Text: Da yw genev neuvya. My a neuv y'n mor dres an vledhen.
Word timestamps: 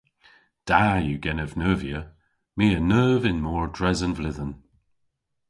Da 0.67 0.81
yw 1.05 1.19
genev 1.23 1.51
neuvya. 1.59 2.01
My 2.55 2.65
a 2.79 2.79
neuv 2.91 3.21
y'n 3.29 3.39
mor 3.45 3.65
dres 3.75 3.99
an 4.05 4.13
vledhen. 4.17 4.53